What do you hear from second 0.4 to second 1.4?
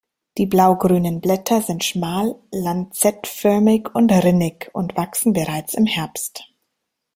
blaugrünen